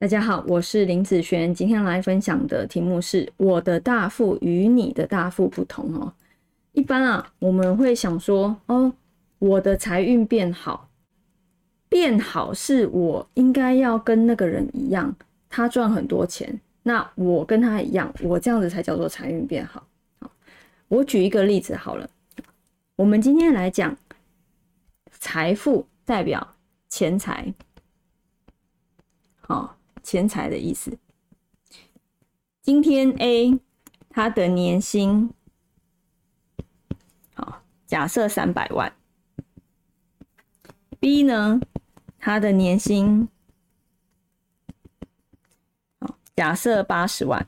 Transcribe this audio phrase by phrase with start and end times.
[0.00, 6.14] 大家好，我是林子璇，今天来分享的题目是我的大富与你的大富不同哦。
[6.72, 8.94] 一般啊，我们会想说，哦，
[9.38, 10.88] 我的财运变好，
[11.90, 15.14] 变好是我应该要跟那个人一样，
[15.50, 19.86] 他赚很多钱，那我跟他一样，我这样子才叫做财运变好。
[20.88, 22.08] 我举一个例子好了，
[22.96, 23.94] 我们今天来讲
[25.10, 26.54] 财富代表
[26.88, 27.52] 钱财，
[29.42, 29.76] 好。
[30.02, 30.98] 钱财的意思。
[32.62, 33.58] 今天 A
[34.08, 35.32] 他的年薪，
[37.34, 38.92] 好，假设三百万。
[40.98, 41.60] B 呢，
[42.18, 43.28] 他的年薪，
[45.98, 47.46] 好，假设八十万。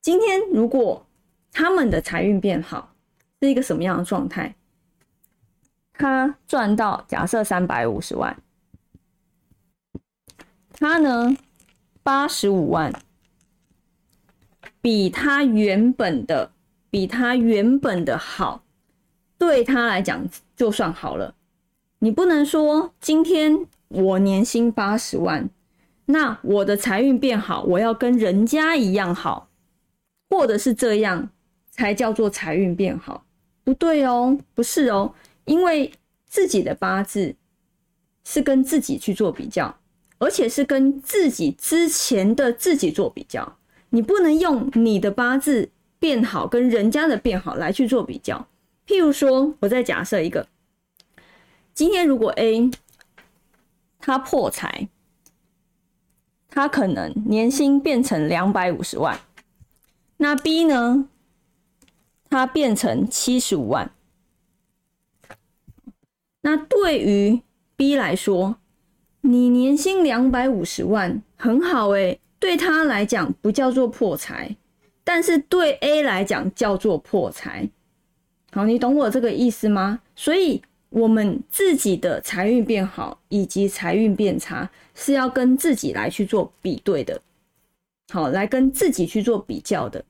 [0.00, 1.06] 今天如果
[1.52, 2.94] 他们的财运变好，
[3.40, 4.56] 是一个什么样的状态？
[5.92, 8.42] 他赚到假设三百五十万。
[10.82, 11.36] 他呢，
[12.02, 12.92] 八十五万，
[14.80, 16.50] 比他原本的
[16.90, 18.64] 比他原本的好，
[19.38, 21.36] 对他来讲就算好了。
[22.00, 25.48] 你不能说今天我年薪八十万，
[26.06, 29.48] 那我的财运变好，我要跟人家一样好，
[30.28, 31.30] 或者是这样
[31.70, 33.24] 才叫做财运变好？
[33.62, 35.92] 不对哦，不是哦，因为
[36.26, 37.36] 自己的八字
[38.24, 39.78] 是跟自己去做比较。
[40.22, 43.58] 而且是跟自己之前的自己做比较，
[43.90, 48.46] 你不能用你的八字变好跟人家的变好来去做比较。
[48.86, 50.46] 譬如说，我再假设一个，
[51.74, 52.70] 今天如果 A
[53.98, 54.88] 他破财，
[56.48, 59.18] 他可能年薪变成两百五十万，
[60.18, 61.08] 那 B 呢，
[62.30, 63.90] 他变成七十五万，
[66.42, 67.42] 那对于
[67.74, 68.61] B 来说。
[69.22, 74.56] 你年薪两百五十万，很好诶，对他来讲不叫做破财，
[75.04, 77.68] 但是对 A 来讲叫做破财。
[78.50, 80.00] 好，你懂我这个意思吗？
[80.16, 80.60] 所以，
[80.90, 87.22] 我们自己的财运变好以及财运变差，是要跟自己来去做比对的。
[88.12, 90.04] 好，来跟自己去做比较的。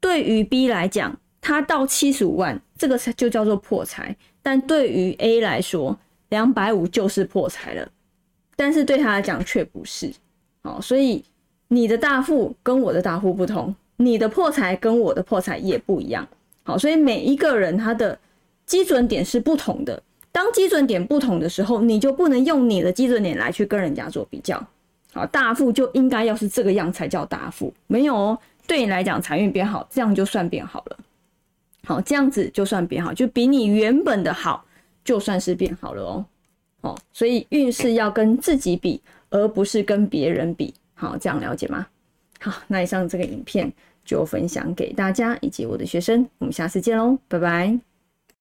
[0.00, 5.98] 对于 B 来讲，他到七十五万，这个就叫做破财，但对于 A 来说，
[6.34, 7.88] 两百五就是破财了，
[8.56, 10.12] 但是对他来讲却不是。
[10.64, 11.22] 好，所以
[11.68, 16.26] 你的大富跟我的大富不同，你的破财跟我的破财也不一样。
[16.64, 18.18] 好，所以每一个人他的
[18.66, 20.02] 基准点是不同的。
[20.32, 24.60] 当基准点不同的时候，你就不能用你的基准点来去跟人家做比较。
[25.12, 28.36] 好，大富就应该要是这个样才叫大富，没有哦。
[28.66, 30.96] 对你来讲财运变好，这样就算变好了。
[31.86, 34.64] 好，这样子就算变好，就比你原本的好。
[35.04, 36.26] 就算是变好了哦，
[36.80, 39.00] 哦，所以运势要跟自己比，
[39.30, 40.72] 而不是跟别人比。
[40.94, 41.86] 好，这样了解吗？
[42.40, 43.72] 好，那以上这个影片
[44.04, 47.93] 就分享给大家以及我的学生，我们下次见喽，拜拜。